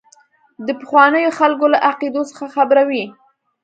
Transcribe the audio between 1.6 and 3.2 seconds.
له عقیدو څخه خبروي.